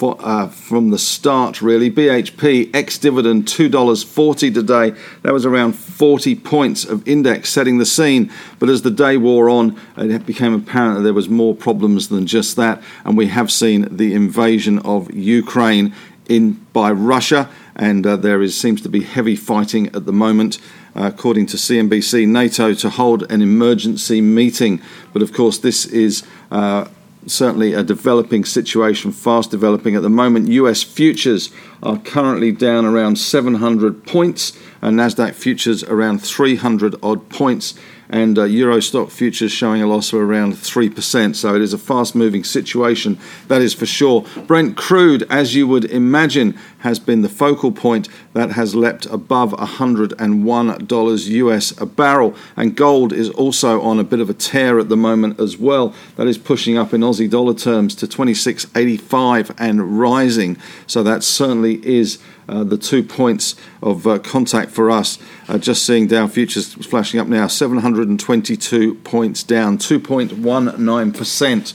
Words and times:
for, 0.03 0.17
uh, 0.19 0.49
from 0.49 0.91
the 0.91 0.99
start, 0.99 1.63
really. 1.63 1.89
BHP 1.89 2.75
ex 2.75 2.99
dividend 2.99 3.47
$2.40 3.47 4.53
today. 4.53 5.01
That 5.23 5.33
was 5.33 5.47
around 5.47 5.75
40 5.75 6.35
points 6.35 6.85
of 6.85 7.07
index 7.07 7.51
setting 7.51 7.79
the 7.79 7.87
scene. 7.87 8.29
But 8.59 8.69
as 8.69 8.83
the 8.83 8.91
day 8.91 9.17
wore 9.17 9.49
on, 9.49 9.79
it 9.97 10.27
became 10.27 10.55
apparent 10.55 10.97
that 10.97 11.03
there 11.03 11.15
was 11.15 11.29
more 11.29 11.55
problems 11.55 12.09
than 12.09 12.27
just 12.27 12.57
that. 12.57 12.83
And 13.05 13.17
we 13.17 13.29
have 13.29 13.53
seen 13.53 13.97
the 13.97 14.13
invasion 14.13 14.81
of 14.81 15.15
Ukraine 15.15 15.95
in 16.29 16.55
by 16.73 16.91
Russia, 16.91 17.49
and 17.77 18.05
uh, 18.05 18.17
there 18.17 18.43
is 18.43 18.59
seems 18.59 18.81
to 18.83 18.89
be 18.89 19.05
heavy 19.05 19.37
fighting 19.37 19.87
at 19.95 20.05
the 20.05 20.13
moment. 20.13 20.59
Uh, 20.97 21.11
according 21.15 21.47
to 21.47 21.57
CNBC, 21.57 22.27
NATO 22.27 22.75
to 22.75 22.91
hold 22.91 23.31
an 23.31 23.41
emergency 23.41 24.21
meeting. 24.21 24.83
But 25.13 25.23
of 25.23 25.33
course, 25.33 25.59
this 25.59 25.87
is 25.87 26.23
uh, 26.51 26.89
certainly 27.27 27.73
a 27.73 27.83
developing 27.83 28.45
situation, 28.45 29.13
fast 29.13 29.51
developing 29.51 29.95
at 29.97 30.03
the 30.03 30.11
moment. 30.11 30.49
US 30.49 30.83
futures 30.83 31.51
are 31.83 31.99
currently 31.99 32.53
down 32.53 32.85
around 32.85 33.17
700 33.17 34.05
points, 34.07 34.59
and 34.81 34.99
NASDAQ 34.99 35.35
futures 35.35 35.85
around 35.85 36.23
300 36.23 36.97
odd 37.03 37.29
points 37.29 37.75
and 38.09 38.39
uh, 38.39 38.45
Euro 38.45 38.79
Stoxx 38.79 39.11
futures 39.11 39.53
showing 39.53 39.83
a 39.83 39.87
loss 39.87 40.13
of 40.13 40.21
around 40.21 40.55
3%. 40.55 41.35
So 41.37 41.55
it 41.55 41.63
is 41.63 41.73
a 41.73 41.79
fast 41.79 42.15
moving 42.15 42.45
situation, 42.45 43.19
that 43.49 43.63
is 43.63 43.75
for 43.75 43.87
sure. 43.87 44.25
Brent 44.47 44.77
crude, 44.77 45.25
as 45.31 45.55
you 45.55 45.67
would 45.67 45.85
imagine, 45.87 46.59
has 46.81 46.99
been 46.99 47.23
the 47.23 47.29
focal 47.29 47.73
point 47.73 48.09
that 48.33 48.53
has 48.53 48.75
leapt 48.75 49.07
above 49.07 49.53
$101 49.53 51.29
US 51.29 51.81
a 51.81 51.87
barrel. 51.87 52.35
And 52.57 52.77
gold 52.77 53.13
is 53.13 53.31
also 53.31 53.81
on 53.81 53.99
a 53.99 54.05
bit 54.05 54.21
of 54.21 54.29
a 54.29 54.35
tear 54.35 54.79
at 54.79 54.89
the 54.89 54.97
moment 54.97 55.41
as 55.41 55.57
well. 55.57 55.95
That 56.17 56.27
is 56.27 56.39
pushing 56.39 56.77
up 56.77 56.93
in 56.93 57.01
Aussie 57.03 57.31
dollar 57.31 57.55
terms 57.55 57.95
to 57.97 58.07
26.85 58.07 59.55
and 59.59 59.99
rising. 59.99 60.57
So 60.87 61.03
that 61.03 61.23
certainly 61.23 61.85
is 61.87 62.19
uh, 62.49 62.65
the 62.65 62.79
two 62.79 63.03
points 63.03 63.55
of 63.83 64.07
uh, 64.07 64.19
contact 64.19 64.71
for 64.71 64.91
us. 64.91 65.19
Uh, 65.49 65.59
just 65.59 65.85
seeing 65.87 66.07
Dow 66.07 66.27
futures 66.27 66.73
flashing 66.75 67.21
up 67.21 67.27
now, 67.27 67.47
722 67.47 68.95
points 68.97 69.43
down, 69.43 69.79
2.19%. 69.79 71.75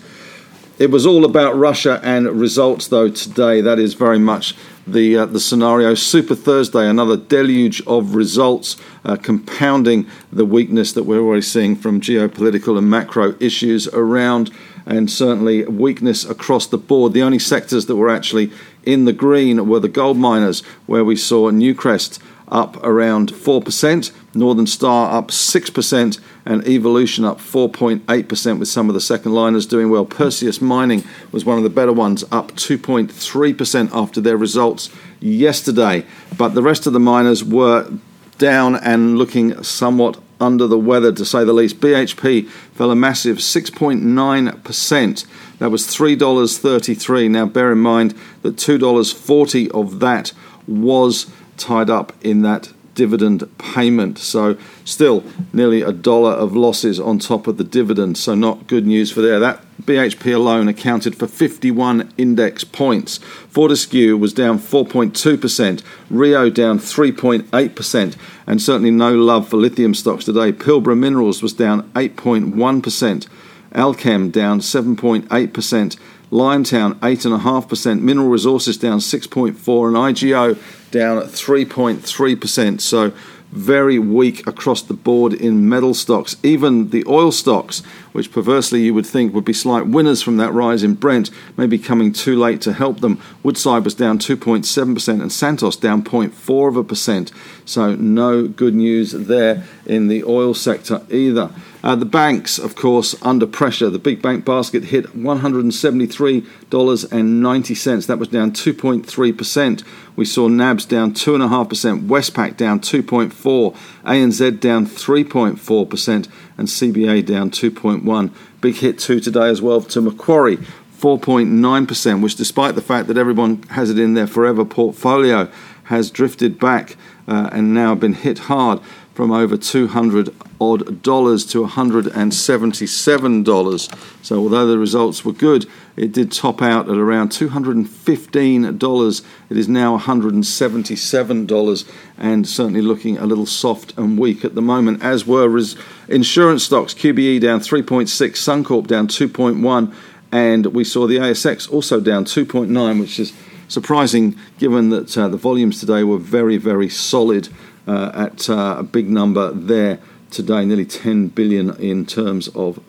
It 0.80 0.92
was 0.92 1.08
all 1.08 1.26
about 1.26 1.58
Russia 1.58 2.00
and 2.04 2.28
results, 2.28 2.88
though, 2.88 3.10
today. 3.10 3.62
That 3.62 3.80
is 3.80 3.96
very 3.96 4.20
much 4.20 4.54
the, 4.86 5.18
uh, 5.18 5.26
the 5.26 5.40
scenario. 5.40 5.96
Super 5.96 6.36
Thursday, 6.36 6.88
another 6.88 7.18
deluge 7.18 7.82
of 7.88 8.14
results, 8.14 8.78
uh, 9.04 9.16
compounding 9.16 10.08
the 10.32 10.46
weakness 10.46 10.94
that 10.94 11.04
we're 11.04 11.20
already 11.20 11.42
seeing 11.42 11.76
from 11.76 12.00
geopolitical 12.00 12.78
and 12.78 12.90
macro 12.90 13.36
issues 13.40 13.88
around, 13.88 14.52
and 14.86 15.12
certainly 15.12 15.66
weakness 15.66 16.24
across 16.24 16.68
the 16.68 16.78
board. 16.78 17.14
The 17.14 17.24
only 17.24 17.40
sectors 17.40 17.88
that 17.88 17.96
were 17.96 18.10
actually 18.10 18.52
in 18.88 19.06
the 19.06 19.14
green 19.14 19.68
were 19.68 19.82
the 19.82 19.90
gold 19.90 20.18
miners, 20.18 20.62
where 20.86 21.04
we 21.04 21.16
saw 21.16 21.52
Newcrest 21.52 22.20
up 22.48 22.82
around 22.82 23.34
4%, 23.34 24.12
Northern 24.34 24.66
Star 24.66 25.12
up 25.18 25.28
6%, 25.28 26.20
and 26.46 26.66
Evolution 26.66 27.26
up 27.26 27.40
4.8%, 27.40 28.60
with 28.60 28.70
some 28.70 28.88
of 28.88 28.94
the 28.94 29.02
second 29.02 29.34
liners 29.34 29.66
doing 29.66 29.90
well. 29.90 30.06
Perseus 30.06 30.62
Mining 30.62 31.04
was 31.34 31.44
one 31.44 31.58
of 31.58 31.64
the 31.64 31.70
better 31.70 31.92
ones, 31.92 32.24
up 32.32 32.54
2.3% 32.54 33.90
after 33.92 34.22
their 34.22 34.38
results 34.38 34.90
yesterday. 35.20 36.06
But 36.38 36.50
the 36.50 36.64
rest 36.64 36.88
of 36.88 36.94
the 36.94 37.00
miners 37.02 37.44
were 37.44 37.92
down 38.38 38.78
and 38.78 39.18
looking 39.18 39.62
somewhat 39.64 40.18
under 40.40 40.68
the 40.68 40.78
weather, 40.80 41.12
to 41.12 41.26
say 41.26 41.44
the 41.44 41.52
least. 41.52 41.82
BHP 41.82 42.48
fell 42.48 42.92
a 42.92 42.96
massive 42.96 43.38
6.9%. 43.38 45.26
That 45.60 45.72
was 45.72 45.86
$3.33. 45.88 47.32
Now, 47.32 47.46
bear 47.46 47.72
in 47.72 47.80
mind 47.80 48.14
that 48.42 48.58
$2.40 48.58 49.72
of 49.72 50.00
that 50.00 50.34
was 50.68 51.32
tied 51.58 51.90
up 51.90 52.14
in 52.22 52.42
that 52.44 52.72
dividend 52.98 53.48
payment. 53.60 54.18
So, 54.18 54.58
still 54.84 55.24
nearly 55.54 55.82
a 55.82 55.92
dollar 55.92 56.32
of 56.32 56.56
losses 56.56 57.00
on 57.00 57.20
top 57.20 57.48
of 57.48 57.58
the 57.58 57.64
dividend. 57.64 58.18
So, 58.18 58.36
not 58.36 58.68
good 58.68 58.86
news 58.88 59.12
for 59.12 59.22
there. 59.22 59.40
That 59.40 59.64
BHP 59.84 60.34
alone 60.34 60.68
accounted 60.68 61.16
for 61.16 61.28
51 61.28 62.12
index 62.18 62.64
points. 62.64 63.20
Fortescue 63.50 64.18
was 64.18 64.34
down 64.34 64.58
4.2%, 64.58 65.84
Rio 66.10 66.50
down 66.50 66.80
3.8%, 66.80 68.18
and 68.48 68.62
certainly 68.62 68.92
no 68.92 69.14
love 69.16 69.48
for 69.48 69.58
lithium 69.58 69.94
stocks 69.94 70.26
today. 70.26 70.52
Pilbara 70.52 70.98
Minerals 70.98 71.44
was 71.44 71.54
down 71.54 71.84
8.1%, 71.92 73.28
Allkem 73.74 74.32
down 74.32 74.60
7.8%. 74.60 75.98
Liontown 76.30 76.96
8.5%, 76.96 78.02
Mineral 78.02 78.28
Resources 78.28 78.78
down 78.78 79.00
6.4%, 79.00 79.88
and 79.88 79.96
IGO 79.96 80.92
down 80.92 81.18
at 81.18 81.26
3.3%. 81.26 82.82
So 82.82 83.14
very 83.52 83.98
weak 83.98 84.46
across 84.46 84.82
the 84.82 84.94
board 84.94 85.34
in 85.34 85.70
metal 85.70 85.94
stocks. 85.94 86.36
Even 86.44 86.90
the 86.90 87.06
oil 87.08 87.32
stocks, 87.32 87.80
which 88.12 88.32
perversely 88.32 88.82
you 88.84 88.94
would 88.94 89.06
think 89.06 89.34
would 89.34 89.46
be 89.46 89.54
slight 89.54 89.88
winners 89.88 90.22
from 90.22 90.38
that 90.38 90.52
rise 90.54 90.84
in 90.84 90.96
Brent, 90.96 91.32
may 91.56 91.66
be 91.66 91.78
coming 91.78 92.12
too 92.12 92.38
late 92.38 92.60
to 92.62 92.74
help 92.74 93.00
them. 93.00 93.22
Woodside 93.44 93.86
was 93.86 93.96
down 93.96 94.20
2.7% 94.20 95.22
and 95.22 95.32
Santos 95.32 95.78
down 95.78 96.04
0.4 96.04 96.68
of 96.68 96.76
a 96.76 96.84
percent. 96.84 97.32
So 97.64 97.96
no 97.96 98.48
good 98.48 98.76
news 98.76 99.12
there 99.12 99.64
in 99.86 100.10
the 100.10 100.24
oil 100.26 100.54
sector 100.54 101.02
either. 101.10 101.52
Uh, 101.84 101.96
the 101.96 102.06
banks, 102.06 102.58
of 102.58 102.76
course, 102.76 103.16
under 103.22 103.46
pressure. 103.46 103.90
The 103.90 104.00
big 104.00 104.22
bank 104.22 104.46
basket 104.46 104.86
hit 104.86 105.06
$173.90. 105.16 108.08
That 108.08 108.20
was 108.20 108.30
down 108.30 108.52
2.3%. 108.52 109.84
We 110.16 110.26
saw 110.26 110.48
NABS 110.48 110.86
down 110.86 111.14
2.5%, 111.14 112.08
Westpac 112.08 112.58
down 112.58 112.80
2.4%, 112.80 113.76
ANZ 114.04 114.60
down 114.60 114.88
3.4%, 114.88 116.28
and 116.58 116.68
CBA 116.68 117.24
down 117.26 117.52
2.1%. 117.52 118.34
Big 118.60 118.78
hit 118.78 118.98
too 118.98 119.20
today 119.20 119.50
as 119.50 119.62
well 119.62 119.82
to 119.82 120.02
Macquarie. 120.02 120.58
4.9%, 120.98 122.24
which, 122.24 122.36
despite 122.36 122.74
the 122.74 122.82
fact 122.82 123.08
that 123.08 123.18
everyone 123.18 123.62
has 123.70 123.92
it 123.92 124.00
in 124.00 124.16
their 124.16 124.26
forever 124.26 124.66
portfolio, 124.66 125.48
has 125.84 126.10
drifted 126.10 126.60
back 126.60 126.96
uh, 127.28 127.50
and 127.52 127.72
now 127.74 127.94
been 127.94 128.14
hit 128.14 128.40
hard 128.40 128.80
from 129.18 129.32
over 129.32 129.58
200 129.58 130.30
odd 130.62 131.02
dollars 131.02 131.44
to 131.44 131.66
$177. 131.66 134.24
So, 134.24 134.38
although 134.38 134.68
the 134.68 134.78
results 134.78 135.26
were 135.26 135.34
good, 135.34 135.66
it 135.96 136.12
did 136.12 136.32
top 136.32 136.62
out 136.62 136.88
at 136.88 137.00
around 137.00 137.32
$215. 137.32 139.26
It 139.50 139.58
is 139.58 139.68
now 139.68 139.98
$177 139.98 141.92
and 142.20 142.48
certainly 142.48 142.84
looking 142.84 143.18
a 143.18 143.26
little 143.26 143.48
soft 143.48 143.98
and 143.98 144.20
weak 144.20 144.46
at 144.46 144.54
the 144.54 144.62
moment, 144.62 145.02
as 145.02 145.26
were 145.26 145.50
res- 145.50 145.76
insurance 146.08 146.66
stocks. 146.66 146.94
QBE 146.94 147.42
down 147.42 147.60
3.6, 147.60 148.06
Suncorp 148.06 148.86
down 148.86 149.08
2.1, 149.08 149.92
and 150.32 150.68
we 150.68 150.84
saw 150.84 151.08
the 151.08 151.18
ASX 151.18 151.74
also 151.74 152.00
down 152.00 152.24
2.9, 152.24 153.00
which 153.00 153.20
is 153.20 153.34
surprising 153.68 154.36
given 154.60 154.92
that 154.92 155.18
uh, 155.18 155.28
the 155.28 155.38
volumes 155.38 155.80
today 155.80 156.04
were 156.04 156.20
very, 156.20 156.58
very 156.58 156.88
solid 156.88 157.50
uh, 157.88 158.12
at 158.14 158.50
uh, 158.50 158.76
a 158.80 158.84
big 158.84 159.10
number 159.10 159.52
there 159.52 160.00
today, 160.30 160.66
nearly 160.66 160.86
10 160.86 161.30
billion 161.30 161.74
in 161.78 162.06
terms 162.06 162.50
of 162.50 162.80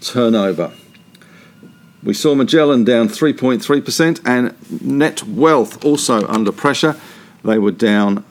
turnover. 0.00 0.72
We 2.02 2.14
saw 2.14 2.34
Magellan 2.34 2.84
down 2.84 3.08
3.3% 3.08 4.20
and 4.24 4.50
Netwealth 4.68 5.84
also 5.84 6.26
under 6.28 6.52
pressure. 6.52 6.98
They 7.42 7.58
were 7.58 7.72
down 7.72 8.24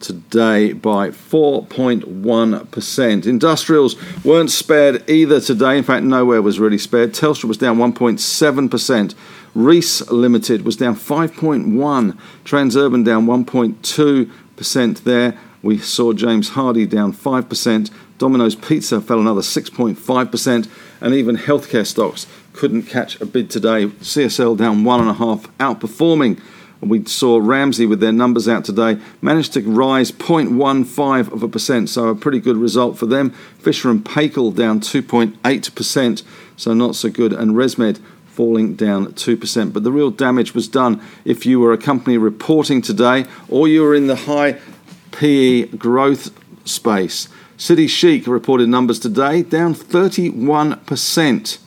today 0.00 0.74
by 0.74 1.10
4.1%. 1.10 3.26
Industrials 3.26 4.24
weren't 4.24 4.50
spared 4.50 5.08
either 5.08 5.40
today. 5.40 5.78
In 5.78 5.84
fact, 5.84 6.04
nowhere 6.04 6.42
was 6.42 6.60
really 6.60 6.78
spared. 6.78 7.14
Telstra 7.14 7.44
was 7.44 7.56
down 7.56 7.78
1.7%, 7.78 9.14
Reece 9.54 10.10
Limited 10.10 10.64
was 10.64 10.76
down 10.76 10.96
5.1, 10.96 12.18
Transurban 12.44 13.04
down 13.04 13.26
1.2% 13.26 15.04
there. 15.04 15.38
We 15.62 15.78
saw 15.78 16.12
James 16.12 16.50
Hardie 16.50 16.88
down 16.88 17.12
5%, 17.12 17.90
Domino's 18.18 18.54
Pizza 18.54 19.00
fell 19.00 19.20
another 19.20 19.40
6.5%, 19.40 20.68
and 21.00 21.14
even 21.14 21.36
healthcare 21.36 21.86
stocks 21.86 22.26
couldn't 22.52 22.84
catch 22.84 23.20
a 23.20 23.26
bid 23.26 23.50
today. 23.50 23.86
CSL 23.86 24.56
down 24.56 24.82
1.5, 24.82 25.48
outperforming. 25.58 26.40
We 26.80 27.04
saw 27.04 27.38
Ramsay 27.38 27.86
with 27.86 28.00
their 28.00 28.12
numbers 28.12 28.48
out 28.48 28.64
today 28.64 28.98
managed 29.20 29.52
to 29.52 29.60
rise 29.60 30.10
0.15 30.10 31.32
of 31.32 31.42
a 31.42 31.48
percent, 31.48 31.88
so 31.88 32.08
a 32.08 32.14
pretty 32.14 32.40
good 32.40 32.56
result 32.56 32.98
for 32.98 33.06
them. 33.06 33.30
Fisher 33.58 33.90
and 33.90 34.04
Paykel 34.04 34.54
down 34.54 34.80
2.8%, 34.80 36.22
so 36.56 36.74
not 36.74 36.96
so 36.96 37.08
good, 37.08 37.32
and 37.32 37.52
ResMed 37.52 38.00
falling 38.26 38.74
down 38.74 39.06
2%. 39.12 39.72
But 39.72 39.84
the 39.84 39.92
real 39.92 40.10
damage 40.10 40.54
was 40.54 40.66
done 40.66 41.00
if 41.24 41.44
you 41.44 41.60
were 41.60 41.72
a 41.72 41.78
company 41.78 42.16
reporting 42.18 42.82
today 42.82 43.26
or 43.48 43.68
you 43.68 43.82
were 43.82 43.94
in 43.94 44.06
the 44.06 44.16
high 44.16 44.58
PE 45.22 45.66
growth 45.76 46.32
space. 46.68 47.28
City 47.56 47.86
Chic 47.86 48.26
reported 48.26 48.68
numbers 48.68 48.98
today 48.98 49.42
down 49.42 49.72
31%. 49.72 51.58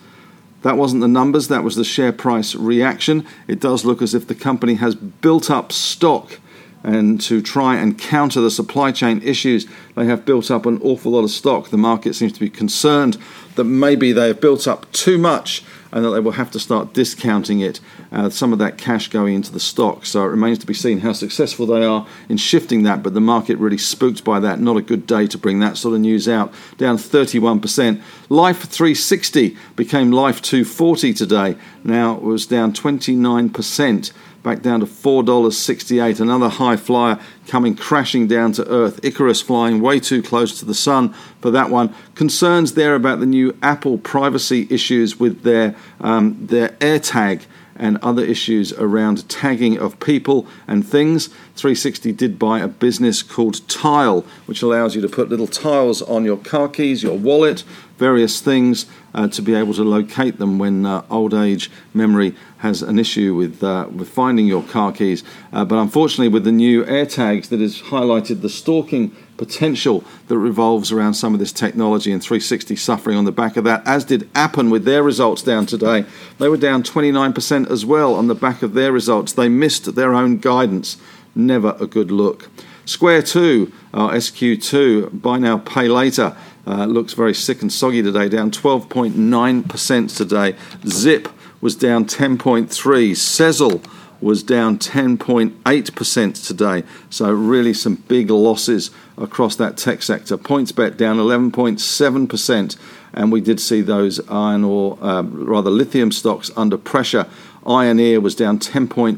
That 0.61 0.75
wasn't 0.75 0.99
the 0.99 1.07
numbers, 1.07 1.47
that 1.47 1.63
was 1.63 1.77
the 1.77 1.85
share 1.85 2.11
price 2.11 2.53
reaction. 2.53 3.25
It 3.47 3.61
does 3.61 3.85
look 3.85 4.01
as 4.01 4.13
if 4.13 4.27
the 4.27 4.35
company 4.35 4.73
has 4.73 4.93
built 4.93 5.49
up 5.49 5.71
stock 5.71 6.41
and 6.85 7.19
to 7.19 7.41
try 7.41 7.75
and 7.75 7.97
counter 7.97 8.39
the 8.39 8.51
supply 8.51 8.91
chain 8.91 9.19
issues, 9.23 9.65
they 9.95 10.05
have 10.05 10.23
built 10.23 10.51
up 10.51 10.67
an 10.67 10.79
awful 10.83 11.13
lot 11.13 11.23
of 11.23 11.31
stock. 11.31 11.69
The 11.69 11.77
market 11.77 12.13
seems 12.13 12.31
to 12.33 12.39
be 12.39 12.49
concerned 12.49 13.17
that 13.55 13.63
maybe 13.63 14.11
they 14.11 14.27
have 14.27 14.39
built 14.39 14.67
up 14.67 14.91
too 14.91 15.17
much 15.17 15.63
and 15.91 16.05
that 16.05 16.11
they 16.11 16.19
will 16.19 16.33
have 16.33 16.51
to 16.51 16.59
start 16.59 16.93
discounting 16.93 17.61
it, 17.61 17.79
uh, 18.11 18.29
some 18.29 18.53
of 18.53 18.59
that 18.59 18.77
cash 18.77 19.07
going 19.07 19.33
into 19.33 19.51
the 19.51 19.59
stock. 19.59 20.05
So 20.05 20.23
it 20.23 20.27
remains 20.27 20.59
to 20.59 20.67
be 20.67 20.73
seen 20.75 20.99
how 20.99 21.13
successful 21.13 21.65
they 21.65 21.83
are 21.83 22.05
in 22.29 22.37
shifting 22.37 22.83
that, 22.83 23.01
but 23.01 23.15
the 23.15 23.21
market 23.21 23.57
really 23.57 23.77
spooked 23.77 24.23
by 24.23 24.39
that. 24.41 24.59
Not 24.59 24.77
a 24.77 24.81
good 24.81 25.07
day 25.07 25.25
to 25.25 25.37
bring 25.39 25.59
that 25.61 25.77
sort 25.77 25.95
of 25.95 26.01
news 26.01 26.27
out. 26.27 26.53
Down 26.77 26.97
31%. 26.97 27.99
Life 28.29 28.63
360 28.63 29.57
became 29.75 30.11
Life 30.11 30.39
240 30.41 31.13
today. 31.13 31.55
Now 31.83 32.15
it 32.15 32.21
was 32.21 32.45
down 32.45 32.73
29% 32.73 34.11
back 34.45 34.61
down 34.61 34.79
to 34.79 34.85
$4.68. 34.85 36.21
Another 36.21 36.47
high 36.47 36.77
flyer 36.77 37.19
coming 37.47 37.75
crashing 37.75 38.27
down 38.27 38.51
to 38.53 38.65
earth. 38.69 39.03
Icarus 39.03 39.41
flying 39.41 39.81
way 39.81 39.99
too 39.99 40.21
close 40.21 40.59
to 40.59 40.65
the 40.65 40.75
sun 40.75 41.13
for 41.41 41.49
that 41.51 41.71
one. 41.71 41.93
Concerns 42.13 42.75
there 42.75 42.93
about 42.93 43.19
the 43.19 43.25
new 43.25 43.57
Apple 43.63 43.97
privacy 43.97 44.67
issues 44.69 45.19
with 45.19 45.41
their, 45.41 45.75
um, 45.99 46.37
their 46.45 46.69
AirTag 46.79 47.41
and 47.75 47.97
other 47.97 48.23
issues 48.23 48.71
around 48.73 49.27
tagging 49.27 49.77
of 49.77 49.99
people 49.99 50.47
and 50.67 50.87
things. 50.87 51.27
360 51.55 52.11
did 52.13 52.39
buy 52.39 52.59
a 52.59 52.67
business 52.67 53.21
called 53.23 53.67
Tile, 53.67 54.25
which 54.45 54.61
allows 54.61 54.95
you 54.95 55.01
to 55.01 55.09
put 55.09 55.29
little 55.29 55.47
tiles 55.47 56.01
on 56.03 56.23
your 56.23 56.37
car 56.37 56.69
keys, 56.69 57.03
your 57.03 57.17
wallet, 57.17 57.63
various 57.97 58.41
things 58.41 58.85
uh, 59.13 59.27
to 59.29 59.41
be 59.41 59.55
able 59.55 59.73
to 59.73 59.83
locate 59.83 60.37
them 60.37 60.59
when 60.59 60.85
uh, 60.85 61.05
old 61.09 61.33
age 61.33 61.71
memory 61.93 62.35
has 62.57 62.81
an 62.81 62.99
issue 62.99 63.35
with 63.35 63.63
uh, 63.63 63.87
with 63.93 64.09
finding 64.09 64.47
your 64.47 64.63
car 64.63 64.91
keys. 64.91 65.23
Uh, 65.53 65.63
but 65.63 65.77
unfortunately, 65.77 66.27
with 66.27 66.43
the 66.43 66.51
new 66.51 66.83
AirTags, 66.83 67.49
that 67.49 67.59
has 67.59 67.81
highlighted 67.83 68.41
the 68.41 68.49
stalking 68.49 69.15
potential 69.37 70.03
that 70.27 70.37
revolves 70.37 70.91
around 70.91 71.13
some 71.13 71.33
of 71.33 71.39
this 71.39 71.51
technology 71.51 72.11
and 72.11 72.21
360 72.21 72.75
suffering 72.75 73.17
on 73.17 73.25
the 73.25 73.31
back 73.31 73.57
of 73.57 73.63
that, 73.65 73.85
as 73.85 74.05
did 74.05 74.29
Appen 74.33 74.69
with 74.69 74.85
their 74.85 75.03
results 75.03 75.41
down 75.41 75.65
today. 75.65 76.05
They 76.39 76.47
were 76.47 76.57
down 76.57 76.83
29% 76.83 77.69
as 77.69 77.85
well 77.85 78.15
on 78.15 78.27
the 78.27 78.35
back 78.35 78.61
of 78.61 78.73
their 78.73 78.91
results. 78.91 79.33
They 79.33 79.49
missed 79.49 79.95
their 79.95 80.13
own 80.13 80.37
guidance. 80.37 80.97
Never 81.35 81.75
a 81.79 81.87
good 81.87 82.11
look. 82.11 82.49
Square 82.85 83.23
2, 83.23 83.73
uh, 83.93 84.09
SQ2, 84.11 85.21
buy 85.21 85.39
now, 85.39 85.57
pay 85.57 85.87
later, 85.87 86.37
uh, 86.67 86.85
looks 86.85 87.13
very 87.13 87.33
sick 87.33 87.61
and 87.61 87.71
soggy 87.71 88.01
today, 88.01 88.29
down 88.29 88.51
12.9% 88.51 90.17
today. 90.17 90.55
Zip 90.87 91.29
was 91.61 91.75
down 91.75 92.05
10.3. 92.05 92.67
Sezzle 93.11 93.83
was 94.21 94.43
down 94.43 94.77
10.8% 94.77 96.47
today. 96.47 96.83
So 97.09 97.31
really 97.31 97.73
some 97.73 97.95
big 98.07 98.29
losses 98.29 98.91
across 99.17 99.55
that 99.57 99.77
tech 99.77 100.01
sector. 100.01 100.37
PointsBet 100.37 100.97
down 100.97 101.17
11.7%, 101.17 102.77
and 103.13 103.31
we 103.31 103.41
did 103.41 103.59
see 103.59 103.81
those 103.81 104.19
iron 104.29 104.63
ore, 104.63 104.97
uh, 105.01 105.21
rather 105.23 105.69
lithium 105.69 106.11
stocks 106.11 106.49
under 106.55 106.77
pressure. 106.77 107.27
Ioneer 107.65 108.21
was 108.21 108.35
down 108.35 108.59
10.5%. 108.59 109.17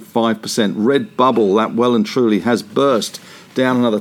Redbubble, 0.76 1.56
that 1.58 1.74
well 1.74 1.96
and 1.96 2.06
truly 2.06 2.40
has 2.42 2.64
burst, 2.64 3.22
down 3.56 3.78
another 3.78 4.00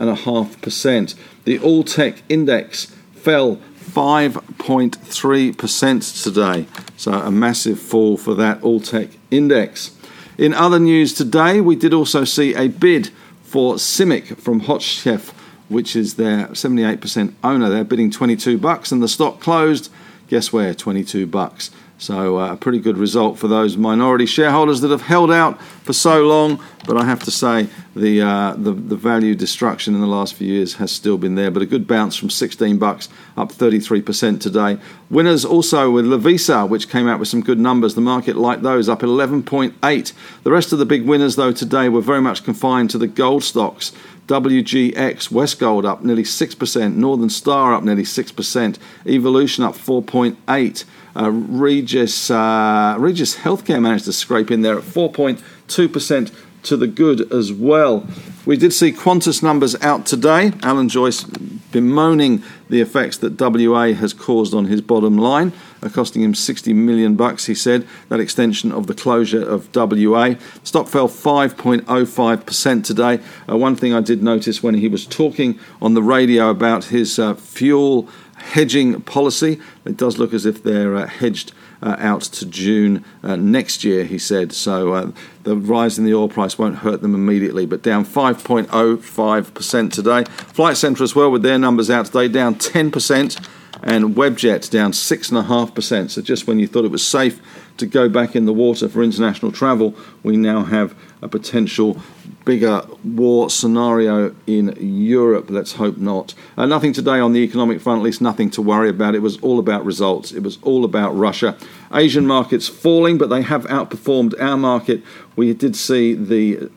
10.5%. 0.00 1.14
The 1.44 1.60
All 1.60 1.84
Tech 1.84 2.24
Index 2.28 2.86
fell 3.14 3.60
5.3% 3.76 6.22
today. 6.22 6.66
So 6.96 7.12
a 7.12 7.30
massive 7.30 7.78
fall 7.78 8.16
for 8.16 8.34
that 8.34 8.60
All 8.62 8.80
Tech 8.80 9.10
Index. 9.30 9.94
In 10.38 10.54
other 10.54 10.78
news 10.78 11.12
today, 11.12 11.60
we 11.60 11.76
did 11.76 11.92
also 11.92 12.24
see 12.24 12.54
a 12.54 12.68
bid 12.68 13.10
for 13.42 13.74
CIMIC 13.74 14.38
from 14.38 14.62
Hochtief, 14.62 15.34
which 15.68 15.94
is 15.96 16.14
their 16.14 16.46
78% 16.48 17.34
owner. 17.44 17.68
They're 17.68 17.84
bidding 17.84 18.10
22 18.10 18.56
bucks, 18.58 18.90
and 18.92 19.02
the 19.02 19.08
stock 19.08 19.40
closed. 19.40 19.90
Guess 20.28 20.50
where? 20.52 20.74
22 20.74 21.26
bucks. 21.26 21.70
So 22.00 22.38
uh, 22.38 22.54
a 22.54 22.56
pretty 22.56 22.78
good 22.78 22.96
result 22.96 23.38
for 23.38 23.46
those 23.46 23.76
minority 23.76 24.24
shareholders 24.24 24.80
that 24.80 24.90
have 24.90 25.02
held 25.02 25.30
out 25.30 25.60
for 25.60 25.92
so 25.92 26.26
long. 26.26 26.58
But 26.86 26.96
I 26.96 27.04
have 27.04 27.22
to 27.24 27.30
say 27.30 27.68
the, 27.94 28.22
uh, 28.22 28.54
the 28.54 28.72
the 28.72 28.96
value 28.96 29.34
destruction 29.34 29.94
in 29.94 30.00
the 30.00 30.06
last 30.06 30.32
few 30.32 30.50
years 30.50 30.76
has 30.76 30.90
still 30.90 31.18
been 31.18 31.34
there. 31.34 31.50
But 31.50 31.60
a 31.60 31.66
good 31.66 31.86
bounce 31.86 32.16
from 32.16 32.30
16 32.30 32.78
bucks 32.78 33.10
up 33.36 33.52
33% 33.52 34.40
today. 34.40 34.78
Winners 35.10 35.44
also 35.44 35.90
with 35.90 36.06
Lovisa, 36.06 36.66
which 36.66 36.88
came 36.88 37.06
out 37.06 37.18
with 37.18 37.28
some 37.28 37.42
good 37.42 37.60
numbers. 37.60 37.94
The 37.94 38.00
market 38.00 38.34
liked 38.34 38.62
those 38.62 38.88
up 38.88 39.00
11.8. 39.00 40.12
The 40.42 40.50
rest 40.50 40.72
of 40.72 40.78
the 40.78 40.86
big 40.86 41.04
winners 41.04 41.36
though 41.36 41.52
today 41.52 41.90
were 41.90 42.00
very 42.00 42.22
much 42.22 42.44
confined 42.44 42.88
to 42.90 42.98
the 42.98 43.08
gold 43.08 43.44
stocks. 43.44 43.92
WGX, 44.30 45.28
Westgold 45.32 45.84
up 45.84 46.04
nearly 46.04 46.22
6%, 46.22 46.94
Northern 46.94 47.30
Star 47.30 47.74
up 47.74 47.82
nearly 47.82 48.04
6%, 48.04 48.78
Evolution 49.04 49.64
up 49.64 49.74
4.8, 49.74 50.84
uh, 51.16 51.30
Regis, 51.32 52.30
uh, 52.30 52.94
Regis 52.96 53.38
Healthcare 53.38 53.82
managed 53.82 54.04
to 54.04 54.12
scrape 54.12 54.52
in 54.52 54.62
there 54.62 54.78
at 54.78 54.84
4.2% 54.84 56.32
to 56.62 56.76
the 56.76 56.86
good 56.86 57.32
as 57.32 57.52
well. 57.52 58.06
We 58.46 58.56
did 58.56 58.72
see 58.72 58.92
Qantas 58.92 59.42
numbers 59.42 59.74
out 59.82 60.06
today. 60.06 60.52
Alan 60.62 60.88
Joyce 60.88 61.24
bemoaning 61.24 62.44
the 62.68 62.80
effects 62.80 63.16
that 63.18 63.40
WA 63.40 63.92
has 63.94 64.12
caused 64.12 64.54
on 64.54 64.66
his 64.66 64.80
bottom 64.80 65.18
line, 65.18 65.52
costing 65.88 66.22
him 66.22 66.34
60 66.34 66.72
million 66.74 67.16
bucks. 67.16 67.46
He 67.46 67.54
said 67.54 67.86
that 68.08 68.20
extension 68.20 68.72
of 68.72 68.86
the 68.86 68.94
closure 68.94 69.42
of 69.42 69.74
WA. 69.74 70.34
Stock 70.62 70.88
fell 70.88 71.08
5.05% 71.08 72.84
today. 72.84 73.20
Uh, 73.48 73.56
one 73.56 73.76
thing 73.76 73.94
I 73.94 74.00
did 74.00 74.22
notice 74.22 74.62
when 74.62 74.74
he 74.74 74.88
was 74.88 75.06
talking 75.06 75.58
on 75.80 75.94
the 75.94 76.02
radio 76.02 76.50
about 76.50 76.84
his 76.84 77.18
uh, 77.18 77.34
fuel 77.34 78.08
hedging 78.36 79.00
policy, 79.02 79.60
it 79.84 79.96
does 79.96 80.18
look 80.18 80.32
as 80.32 80.46
if 80.46 80.62
they're 80.62 80.96
uh, 80.96 81.06
hedged 81.06 81.52
uh, 81.82 81.96
out 81.98 82.22
to 82.22 82.46
June 82.46 83.04
uh, 83.22 83.36
next 83.36 83.84
year, 83.84 84.04
he 84.04 84.18
said. 84.18 84.52
So 84.52 84.92
uh, 84.92 85.12
the 85.44 85.56
rise 85.56 85.98
in 85.98 86.04
the 86.04 86.14
oil 86.14 86.28
price 86.28 86.58
won't 86.58 86.76
hurt 86.76 87.02
them 87.02 87.14
immediately, 87.14 87.66
but 87.66 87.82
down 87.82 88.04
5.05% 88.04 89.92
today. 89.92 90.24
Flight 90.24 90.76
Centre 90.76 91.04
as 91.04 91.14
well, 91.14 91.30
with 91.30 91.42
their 91.42 91.58
numbers 91.58 91.90
out 91.90 92.06
today, 92.06 92.28
down 92.28 92.54
10%, 92.56 93.48
and 93.82 94.14
Webjet 94.14 94.70
down 94.70 94.92
6.5%. 94.92 96.10
So 96.10 96.22
just 96.22 96.46
when 96.46 96.58
you 96.58 96.66
thought 96.66 96.84
it 96.84 96.90
was 96.90 97.06
safe 97.06 97.40
to 97.78 97.86
go 97.86 98.08
back 98.08 98.36
in 98.36 98.44
the 98.44 98.52
water 98.52 98.88
for 98.88 99.02
international 99.02 99.52
travel, 99.52 99.94
we 100.22 100.36
now 100.36 100.64
have 100.64 100.94
a 101.22 101.28
potential 101.28 102.00
bigger 102.44 102.82
war 103.04 103.50
scenario 103.50 104.34
in 104.46 104.76
Europe. 104.80 105.50
Let's 105.50 105.72
hope 105.72 105.96
not. 105.96 106.34
Uh, 106.56 106.66
nothing 106.66 106.92
today 106.92 107.18
on 107.18 107.32
the 107.32 107.40
economic 107.40 107.80
front, 107.80 108.00
at 108.00 108.04
least 108.04 108.20
nothing 108.20 108.50
to 108.50 108.62
worry 108.62 108.88
about. 108.88 109.14
It 109.14 109.22
was 109.22 109.38
all 109.38 109.58
about 109.58 109.84
results, 109.84 110.32
it 110.32 110.42
was 110.42 110.58
all 110.62 110.84
about 110.84 111.16
Russia. 111.16 111.56
Asian 111.92 112.26
markets 112.26 112.68
falling, 112.68 113.18
but 113.18 113.30
they 113.30 113.42
have 113.42 113.64
outperformed 113.66 114.40
our 114.40 114.56
market. 114.56 115.02
We 115.36 115.52
did 115.54 115.76
see 115.76 116.14
the 116.14 116.70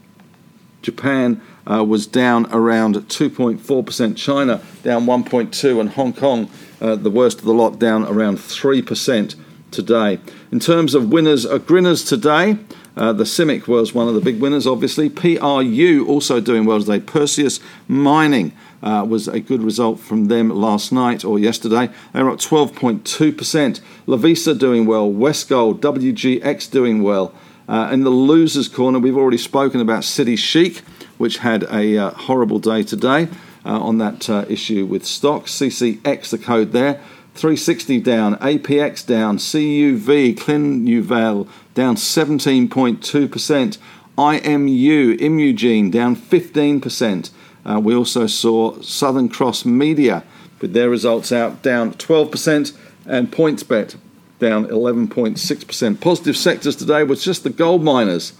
Japan. 0.84 1.42
Uh, 1.66 1.82
was 1.82 2.06
down 2.06 2.46
around 2.52 2.96
2.4%. 2.96 4.18
China 4.18 4.62
down 4.84 5.06
1.2%, 5.06 5.80
and 5.80 5.90
Hong 5.92 6.12
Kong, 6.12 6.50
uh, 6.82 6.96
the 6.96 7.10
worst 7.10 7.40
of 7.40 7.46
the 7.46 7.54
lot, 7.54 7.80
down 7.80 8.04
around 8.04 8.38
3% 8.38 9.36
today. 9.72 10.20
In 10.52 10.60
terms 10.60 10.94
of 10.94 11.10
winners 11.10 11.46
or 11.46 11.60
grinners 11.60 12.04
today, 12.04 12.58
uh, 12.96 13.12
the 13.12 13.24
CIMIC 13.24 13.68
was 13.68 13.94
one 13.94 14.08
of 14.08 14.14
the 14.14 14.22
big 14.22 14.40
winners, 14.40 14.68
obviously. 14.68 15.10
PRU 15.10 16.06
also 16.08 16.40
doing 16.40 16.66
well 16.66 16.80
today. 16.80 17.00
Perseus 17.00 17.60
Mining 17.88 18.54
uh, 18.84 19.06
was 19.08 19.28
a 19.28 19.40
good 19.40 19.64
result 19.64 20.00
from 20.00 20.26
them 20.26 20.50
last 20.50 20.92
night 20.92 21.26
or 21.26 21.40
yesterday. 21.40 21.90
They 22.14 22.22
were 22.22 22.30
up 22.30 22.40
12.2%. 22.40 23.82
Lovisa 24.06 24.58
doing 24.58 24.86
well, 24.86 25.12
Westgold, 25.12 25.80
WGX 25.80 26.70
doing 26.70 27.02
well. 27.02 27.34
Uh, 27.68 27.90
in 27.92 28.04
the 28.04 28.10
losers' 28.10 28.68
corner, 28.68 29.00
we've 29.00 29.18
already 29.18 29.38
spoken 29.38 29.80
about 29.80 30.04
City 30.04 30.36
Chic, 30.36 30.80
which 31.18 31.38
had 31.38 31.64
a 31.64 31.98
uh, 31.98 32.12
horrible 32.12 32.60
day 32.60 32.84
today 32.84 33.30
uh, 33.66 33.80
on 33.80 33.98
that 34.00 34.30
uh, 34.30 34.46
issue 34.50 34.86
with 34.86 35.06
stocks. 35.06 35.52
CCX, 35.54 36.30
the 36.30 36.38
code 36.38 36.72
there. 36.72 37.02
360 37.36 38.00
down, 38.02 38.36
APX 38.36 39.06
down, 39.06 39.38
CUV, 39.38 40.36
Clinuvel 40.36 41.48
down 41.74 41.96
17.2%, 41.96 43.78
IMU, 44.18 45.20
Imugene 45.20 45.90
down 45.90 46.16
15%. 46.16 47.32
Uh, 47.66 47.80
we 47.80 47.96
also 47.96 48.28
saw 48.28 48.80
Southern 48.82 49.30
Cross 49.30 49.66
Media 49.66 50.24
with 50.62 50.74
their 50.74 50.90
results 50.90 51.32
out 51.32 51.64
down 51.64 51.94
12% 51.94 52.78
and 53.08 53.32
PointsBet 53.32 53.96
down 54.44 54.66
11.6%. 54.68 56.02
Positive 56.02 56.38
sectors 56.38 56.76
today 56.76 57.04
was 57.04 57.24
just 57.24 57.44
the 57.44 57.50
gold 57.50 57.84
miners. 57.84 58.34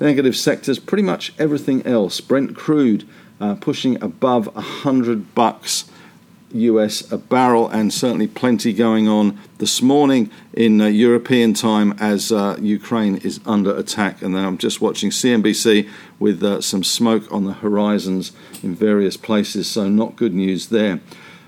Negative 0.00 0.36
sectors, 0.36 0.78
pretty 0.78 1.02
much 1.02 1.32
everything 1.38 1.86
else. 1.86 2.20
Brent 2.20 2.56
crude 2.56 3.06
uh, 3.40 3.56
pushing 3.56 4.02
above 4.02 4.46
100 4.54 5.34
bucks 5.34 5.84
US 6.54 7.10
a 7.10 7.18
barrel, 7.18 7.68
and 7.68 7.92
certainly 7.92 8.28
plenty 8.28 8.72
going 8.72 9.08
on 9.08 9.38
this 9.58 9.82
morning 9.82 10.30
in 10.52 10.80
uh, 10.80 10.86
European 10.86 11.52
time 11.52 11.94
as 11.98 12.30
uh, 12.30 12.56
Ukraine 12.60 13.16
is 13.18 13.40
under 13.44 13.76
attack. 13.76 14.22
And 14.22 14.34
then 14.34 14.44
I'm 14.44 14.58
just 14.58 14.80
watching 14.80 15.10
CNBC 15.10 15.88
with 16.20 16.42
uh, 16.42 16.60
some 16.60 16.84
smoke 16.84 17.30
on 17.32 17.44
the 17.44 17.54
horizons 17.54 18.32
in 18.62 18.74
various 18.74 19.16
places, 19.16 19.68
so 19.68 19.88
not 19.88 20.16
good 20.16 20.34
news 20.34 20.68
there. 20.68 21.00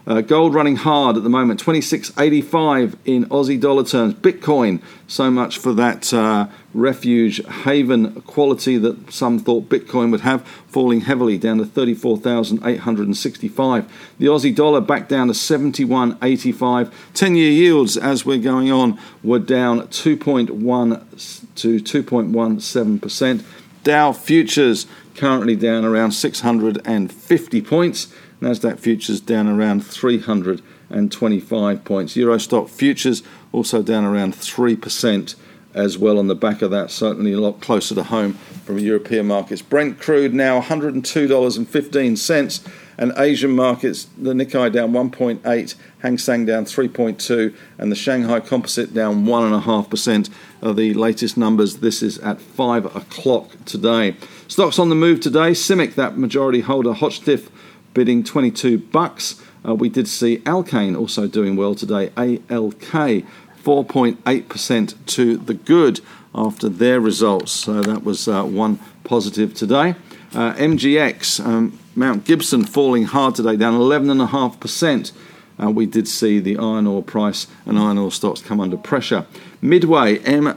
Uh, 0.06 0.20
gold 0.20 0.54
running 0.54 0.76
hard 0.76 1.16
at 1.16 1.24
the 1.24 1.28
moment, 1.28 1.60
26.85 1.60 2.96
in 3.04 3.24
Aussie 3.24 3.60
dollar 3.60 3.82
terms. 3.82 4.14
Bitcoin, 4.14 4.80
so 5.08 5.32
much 5.32 5.58
for 5.58 5.72
that 5.72 6.14
uh, 6.14 6.46
refuge 6.72 7.44
haven 7.44 8.12
quality 8.22 8.78
that 8.78 9.12
some 9.12 9.40
thought 9.40 9.68
Bitcoin 9.68 10.12
would 10.12 10.20
have, 10.20 10.46
falling 10.68 11.00
heavily 11.00 11.36
down 11.36 11.58
to 11.58 11.66
34,865. 11.66 14.12
The 14.18 14.26
Aussie 14.26 14.54
dollar 14.54 14.80
back 14.80 15.08
down 15.08 15.26
to 15.26 15.32
71.85. 15.32 16.92
10 17.14 17.34
year 17.34 17.50
yields 17.50 17.96
as 17.96 18.24
we're 18.24 18.38
going 18.38 18.70
on 18.70 18.96
were 19.24 19.40
down 19.40 19.80
2.1 19.88 21.54
to 21.56 21.80
2.17%. 21.80 23.44
Dow 23.82 24.12
futures 24.12 24.86
currently 25.16 25.56
down 25.56 25.84
around 25.84 26.12
650 26.12 27.62
points. 27.62 28.14
Nasdaq 28.40 28.78
futures 28.78 29.20
down 29.20 29.48
around 29.48 29.84
325 29.84 31.84
points. 31.84 32.16
Euro 32.16 32.36
Stoxx 32.36 32.70
futures 32.70 33.22
also 33.52 33.82
down 33.82 34.04
around 34.04 34.34
3% 34.34 35.34
as 35.76 35.96
well 35.98 36.18
on 36.18 36.26
the 36.26 36.34
back 36.34 36.62
of 36.62 36.70
that, 36.70 36.90
certainly 36.90 37.32
a 37.32 37.40
lot 37.40 37.60
closer 37.60 37.94
to 37.94 38.04
home 38.04 38.32
from 38.64 38.78
European 38.78 39.26
markets. 39.26 39.60
Brent 39.60 40.00
crude 40.00 40.32
now 40.32 40.58
$102.15 40.60 42.68
and 42.98 43.12
Asian 43.18 43.50
markets, 43.50 44.06
the 44.16 44.32
Nikkei 44.32 44.72
down 44.72 44.92
1.8, 44.92 45.74
Hang 45.98 46.16
Seng 46.16 46.46
down 46.46 46.64
3.2, 46.64 47.54
and 47.76 47.92
the 47.92 47.96
Shanghai 47.96 48.40
Composite 48.40 48.94
down 48.94 49.26
1.5% 49.26 50.30
are 50.62 50.72
the 50.72 50.94
latest 50.94 51.36
numbers. 51.36 51.80
This 51.80 52.02
is 52.02 52.16
at 52.20 52.40
5 52.40 52.96
o'clock 52.96 53.50
today. 53.66 54.16
Stocks 54.48 54.78
on 54.78 54.88
the 54.88 54.94
move 54.94 55.20
today. 55.20 55.50
CIMIC, 55.50 55.94
that 55.96 56.16
majority 56.16 56.60
holder, 56.60 56.94
Hochtief 56.94 57.50
bidding 57.96 58.22
22 58.22 58.76
bucks. 58.76 59.42
Uh, 59.66 59.74
we 59.74 59.88
did 59.88 60.06
see 60.06 60.36
Alkane 60.40 60.94
also 60.94 61.26
doing 61.26 61.56
well 61.56 61.74
today. 61.74 62.10
ALK 62.10 63.24
4.8% 63.64 65.06
to 65.06 65.36
the 65.38 65.54
good 65.54 66.02
after 66.34 66.68
their 66.68 67.00
results. 67.00 67.52
So 67.52 67.80
that 67.80 68.04
was 68.04 68.28
uh, 68.28 68.44
one 68.44 68.78
positive 69.04 69.54
today. 69.54 69.94
Uh, 70.34 70.52
MGX, 70.52 71.42
um, 71.42 71.78
Mount 71.94 72.26
Gibson 72.26 72.66
falling 72.66 73.04
hard 73.04 73.34
today, 73.34 73.56
down 73.56 73.72
11.5%. 73.72 75.12
Uh, 75.58 75.70
we 75.70 75.86
did 75.86 76.06
see 76.06 76.38
the 76.38 76.58
iron 76.58 76.86
ore 76.86 77.02
price 77.02 77.46
and 77.64 77.78
iron 77.78 77.96
ore 77.96 78.12
stocks 78.12 78.42
come 78.42 78.60
under 78.60 78.76
pressure. 78.76 79.24
Midway, 79.62 80.18
MWY, 80.18 80.50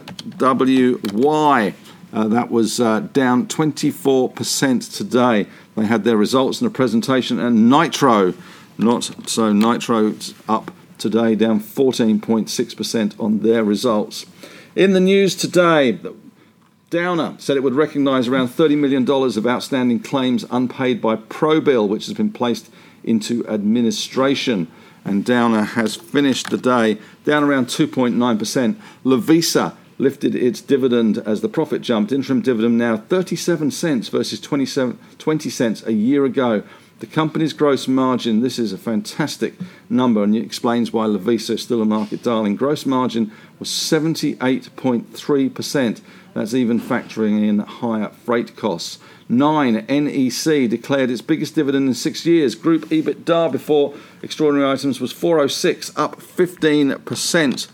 uh, 2.11 2.27
that 2.27 2.51
was 2.51 2.81
uh, 2.81 2.99
down 3.13 3.47
24% 3.47 4.97
today. 4.97 5.47
They 5.79 5.85
had 5.85 6.03
their 6.03 6.17
results 6.17 6.59
in 6.59 6.67
a 6.67 6.69
presentation, 6.69 7.39
and 7.39 7.69
Nitro, 7.69 8.33
not 8.77 9.11
so 9.29 9.53
Nitro 9.53 10.13
up 10.49 10.71
today, 10.97 11.35
down 11.35 11.61
14.6% 11.61 13.19
on 13.19 13.39
their 13.39 13.63
results. 13.63 14.25
In 14.75 14.91
the 14.91 14.99
news 14.99 15.35
today, 15.35 15.97
Downer 16.89 17.35
said 17.37 17.55
it 17.55 17.63
would 17.63 17.75
recognise 17.75 18.27
around 18.27 18.49
$30 18.49 18.77
million 18.77 19.09
of 19.09 19.47
outstanding 19.47 20.01
claims 20.01 20.45
unpaid 20.51 21.01
by 21.01 21.15
Probuild, 21.15 21.87
which 21.87 22.07
has 22.07 22.13
been 22.13 22.31
placed 22.31 22.69
into 23.05 23.47
administration. 23.47 24.67
And 25.05 25.23
Downer 25.23 25.63
has 25.63 25.95
finished 25.95 26.49
the 26.49 26.57
day 26.57 26.97
down 27.23 27.43
around 27.43 27.67
2.9%. 27.67 28.75
Lovisa 29.05 29.77
lifted 29.99 30.33
its 30.33 30.61
dividend 30.61 31.19
as 31.19 31.41
the 31.41 31.49
profit 31.49 31.83
jumped. 31.83 32.11
Interim 32.11 32.41
dividend 32.41 32.79
now 32.79 32.97
37 32.97 33.69
cents 33.69 34.07
versus 34.07 34.39
27, 34.39 34.97
20 35.19 35.49
cents 35.51 35.85
a 35.85 35.93
year 35.93 36.25
ago. 36.25 36.63
The 36.99 37.05
company's 37.05 37.53
gross 37.53 37.87
margin, 37.87 38.41
this 38.41 38.57
is 38.59 38.73
a 38.73 38.77
fantastic 38.77 39.53
number 39.89 40.21
and 40.23 40.35
it 40.35 40.43
explains 40.43 40.91
why 40.91 41.05
Lovisa 41.05 41.51
is 41.51 41.61
still 41.61 41.81
a 41.81 41.85
market 41.85 42.21
darling. 42.23 42.57
Gross 42.57 42.85
margin 42.85 43.31
was 43.57 43.69
78.3%. 43.69 46.01
That's 46.33 46.53
even 46.53 46.77
factoring 46.79 47.47
in 47.47 47.59
higher 47.59 48.09
freight 48.09 48.57
costs. 48.57 48.99
9. 49.29 49.85
NEC 49.87 50.69
declared 50.69 51.09
its 51.09 51.21
biggest 51.21 51.55
dividend 51.55 51.87
in 51.87 51.93
six 51.93 52.25
years. 52.25 52.55
Group 52.55 52.89
EBITDA 52.89 53.49
before 53.51 53.93
extraordinary 54.21 54.69
items 54.69 54.99
was 54.99 55.13
406, 55.13 55.97
up 55.97 56.17
15% 56.17 57.67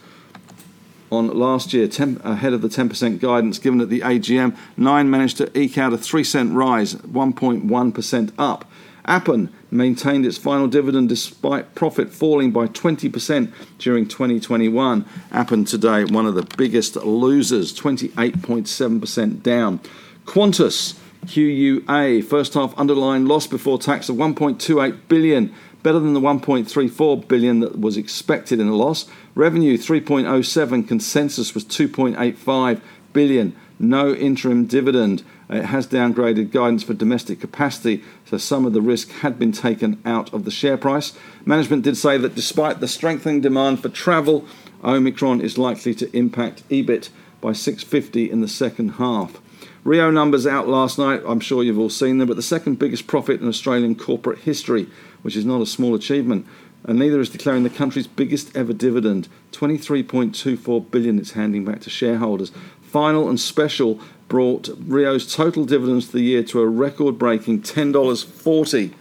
on 1.15 1.27
last 1.27 1.74
year, 1.74 1.88
10, 1.88 2.22
ahead 2.24 2.53
of 2.53 2.62
the 2.62 2.67
10% 2.67 3.19
guidance 3.19 3.60
given 3.60 3.81
at 3.81 3.89
the 3.89 4.01
AGM. 4.01 4.55
Nine 4.77 5.10
managed 5.10 5.38
to 5.38 5.57
eke 5.57 5.77
out 5.77 5.93
a 5.93 5.98
3 5.98 6.24
cent 6.24 6.53
rise, 6.53 6.95
1.1% 6.95 8.31
up. 8.38 8.69
Appen 9.07 9.53
maintained 9.69 10.25
its 10.25 10.38
final 10.38 10.67
dividend 10.67 11.10
despite 11.10 11.75
profit 11.75 12.12
falling 12.12 12.51
by 12.51 12.67
20% 12.67 13.51
during 13.77 14.07
2021. 14.07 15.05
Appen 15.31 15.65
today, 15.65 16.05
one 16.05 16.25
of 16.25 16.36
the 16.36 16.48
biggest 16.57 16.95
losers, 16.95 17.77
28.7% 17.79 19.43
down. 19.43 19.79
Qantas, 20.25 20.98
QUA, 21.25 22.24
first 22.24 22.53
half 22.53 22.77
underlying 22.77 23.25
loss 23.25 23.48
before 23.48 23.77
tax 23.77 24.10
of 24.10 24.15
1.28 24.15 25.07
billion 25.07 25.53
better 25.86 26.00
than 26.00 26.13
the 26.13 26.20
1.34 26.20 27.27
billion 27.27 27.60
that 27.60 27.80
was 27.80 27.96
expected 27.96 28.60
in 28.60 28.65
the 28.65 28.75
loss. 28.75 29.06
Revenue 29.36 29.77
3.07, 29.77 30.88
consensus 30.88 31.54
was 31.54 31.63
2.85 31.63 32.82
billion. 33.13 33.56
No 33.77 34.12
interim 34.12 34.65
dividend. 34.65 35.24
Uh, 35.48 35.58
it 35.58 35.65
has 35.65 35.86
downgraded 35.86 36.51
guidance 36.51 36.82
for 36.82 36.96
domestic 36.96 37.39
capacity, 37.39 38.04
so 38.25 38.39
some 38.39 38.65
of 38.65 38.74
the 38.74 38.82
risk 38.82 39.12
had 39.12 39.38
been 39.38 39.51
taken 39.51 40.01
out 40.04 40.34
of 40.34 40.44
the 40.44 40.50
share 40.50 40.75
price. 40.75 41.13
Management 41.46 41.84
did 41.84 41.98
say 41.98 42.18
that 42.18 42.34
despite 42.34 42.80
the 42.80 42.88
strengthening 42.88 43.42
demand 43.42 43.80
for 43.80 43.89
travel, 43.89 44.44
Omicron 44.84 45.39
is 45.39 45.60
likely 45.60 45.94
to 45.94 46.18
impact 46.18 46.68
EBIT 46.70 47.10
by 47.42 47.54
650 47.54 48.32
in 48.32 48.42
the 48.42 48.48
second 48.48 48.94
half. 48.94 49.39
Rio 49.84 50.10
numbers 50.10 50.48
out 50.48 50.68
last 50.68 50.98
night. 50.98 51.22
I'm 51.27 51.39
sure 51.39 51.62
you've 51.62 51.77
all 51.77 51.92
seen 51.92 52.18
them, 52.18 52.27
but 52.27 52.38
the 52.38 52.42
second 52.42 52.80
biggest 52.80 53.06
profit 53.06 53.39
in 53.39 53.48
Australian 53.48 53.94
corporate 53.94 54.39
history 54.39 54.88
which 55.25 55.36
is 55.36 55.44
not 55.44 55.60
a 55.60 55.65
small 55.65 55.96
achievement. 55.96 56.46
And 56.84 57.00
neither 57.00 57.20
is 57.20 57.32
declaring 57.32 57.63
the 57.63 57.72
country's 57.72 58.05
biggest 58.05 58.55
ever 58.55 58.74
dividend, 58.74 59.27
23.24 59.53 60.91
billion 60.91 61.17
it's 61.17 61.32
handing 61.32 61.65
back 61.65 61.82
to 61.82 61.89
shareholders. 61.89 62.51
Final 62.84 63.27
and 63.27 63.39
special 63.39 64.00
brought 64.27 64.70
Rio's 64.86 65.34
total 65.34 65.65
dividends 65.65 66.05
for 66.05 66.17
the 66.17 66.24
year 66.24 66.44
to 66.44 66.62
a 66.62 66.67
record-breaking 66.67 67.63
$10.40 67.63 68.94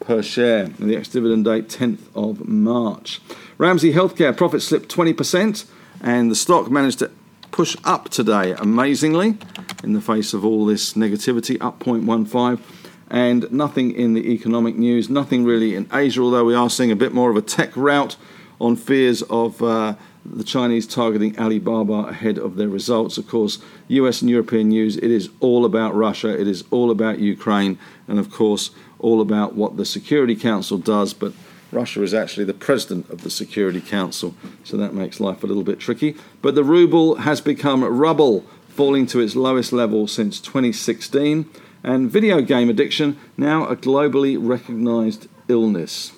per 0.00 0.22
share. 0.22 0.64
And 0.64 0.88
the 0.88 0.96
ex-dividend 0.96 1.44
date 1.44 1.68
10th 1.68 2.08
of 2.14 2.48
March. 2.48 3.20
Ramsay 3.58 3.92
Healthcare 3.92 4.34
profit 4.34 4.62
slipped 4.62 4.88
20%, 4.88 5.66
and 6.00 6.30
the 6.30 6.34
stock 6.34 6.70
managed 6.70 7.00
to 7.00 7.10
push 7.50 7.76
up 7.84 8.08
today, 8.08 8.52
amazingly, 8.52 9.36
in 9.84 9.92
the 9.92 10.00
face 10.00 10.32
of 10.32 10.42
all 10.42 10.64
this 10.64 10.94
negativity, 10.94 11.58
up 11.60 11.80
0.15 11.80 12.85
and 13.10 13.50
nothing 13.52 13.92
in 13.92 14.14
the 14.14 14.32
economic 14.32 14.76
news, 14.76 15.08
nothing 15.08 15.44
really 15.44 15.74
in 15.74 15.88
Asia, 15.92 16.20
although 16.20 16.44
we 16.44 16.54
are 16.54 16.70
seeing 16.70 16.90
a 16.90 16.96
bit 16.96 17.12
more 17.12 17.30
of 17.30 17.36
a 17.36 17.42
tech 17.42 17.76
rout 17.76 18.16
on 18.60 18.74
fears 18.74 19.22
of 19.22 19.62
uh, 19.62 19.94
the 20.24 20.44
Chinese 20.44 20.86
targeting 20.86 21.38
Alibaba 21.38 22.08
ahead 22.08 22.38
of 22.38 22.56
their 22.56 22.68
results. 22.68 23.18
Of 23.18 23.28
course, 23.28 23.58
US 23.88 24.22
and 24.22 24.30
European 24.30 24.68
news, 24.68 24.96
it 24.96 25.10
is 25.10 25.30
all 25.40 25.64
about 25.64 25.94
Russia, 25.94 26.38
it 26.38 26.48
is 26.48 26.64
all 26.70 26.90
about 26.90 27.18
Ukraine, 27.18 27.78
and 28.08 28.18
of 28.18 28.30
course, 28.30 28.70
all 28.98 29.20
about 29.20 29.54
what 29.54 29.76
the 29.76 29.84
Security 29.84 30.34
Council 30.34 30.78
does. 30.78 31.14
But 31.14 31.32
Russia 31.70 32.02
is 32.02 32.14
actually 32.14 32.44
the 32.44 32.54
president 32.54 33.08
of 33.10 33.22
the 33.22 33.30
Security 33.30 33.80
Council, 33.80 34.34
so 34.64 34.76
that 34.76 34.94
makes 34.94 35.20
life 35.20 35.44
a 35.44 35.46
little 35.46 35.64
bit 35.64 35.78
tricky. 35.78 36.16
But 36.42 36.54
the 36.54 36.64
ruble 36.64 37.16
has 37.16 37.40
become 37.40 37.84
rubble, 37.84 38.44
falling 38.68 39.06
to 39.06 39.20
its 39.20 39.36
lowest 39.36 39.72
level 39.72 40.06
since 40.06 40.40
2016, 40.40 41.48
and 41.86 42.10
video 42.10 42.42
game 42.42 42.68
addiction 42.68 43.16
now 43.38 43.64
a 43.66 43.76
globally 43.76 44.36
recognized 44.38 45.28
illness. 45.48 46.12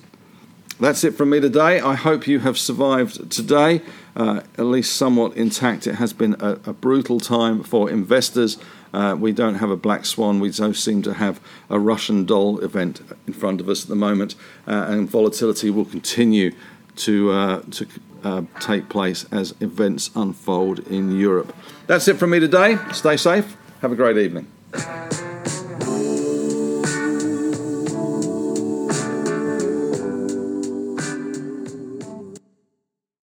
That's 0.80 1.04
it 1.04 1.14
from 1.14 1.30
me 1.30 1.40
today. 1.40 1.80
I 1.80 1.94
hope 1.94 2.26
you 2.26 2.38
have 2.40 2.56
survived 2.56 3.30
today, 3.30 3.82
uh, 4.14 4.42
at 4.56 4.64
least 4.64 4.96
somewhat 4.96 5.36
intact. 5.36 5.86
It 5.86 5.96
has 5.96 6.12
been 6.12 6.36
a, 6.40 6.52
a 6.66 6.72
brutal 6.72 7.18
time 7.18 7.64
for 7.64 7.90
investors. 7.90 8.58
Uh, 8.94 9.16
we 9.18 9.32
don't 9.32 9.56
have 9.56 9.70
a 9.70 9.76
black 9.76 10.06
swan. 10.06 10.40
We 10.40 10.50
don't 10.50 10.76
seem 10.76 11.02
to 11.02 11.14
have 11.14 11.40
a 11.68 11.78
Russian 11.78 12.24
doll 12.24 12.60
event 12.60 13.02
in 13.26 13.32
front 13.32 13.60
of 13.60 13.68
us 13.68 13.82
at 13.82 13.88
the 13.88 13.96
moment, 13.96 14.36
uh, 14.66 14.86
and 14.88 15.10
volatility 15.10 15.68
will 15.68 15.84
continue 15.84 16.52
to 16.96 17.30
uh, 17.32 17.62
to 17.72 17.86
uh, 18.24 18.42
take 18.60 18.88
place 18.88 19.26
as 19.30 19.54
events 19.60 20.10
unfold 20.14 20.78
in 20.86 21.18
Europe. 21.18 21.54
That's 21.86 22.08
it 22.08 22.14
from 22.14 22.30
me 22.30 22.40
today. 22.40 22.78
Stay 22.92 23.16
safe. 23.16 23.56
Have 23.82 23.92
a 23.92 23.96
great 23.96 24.16
evening. 24.16 24.46